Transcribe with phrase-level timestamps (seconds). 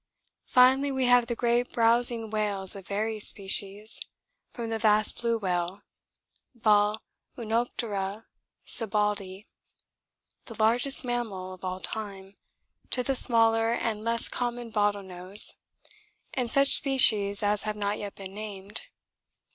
[0.47, 4.01] Finally, we have the great browsing whales of various species,
[4.51, 5.83] from the vast blue whale
[6.59, 8.25] (Balænoptera
[8.65, 9.45] Sibbaldi),
[10.45, 12.33] the largest mammal of all time,
[12.89, 15.57] to the smaller and less common bottle nose
[16.33, 18.87] and such species as have not yet been named.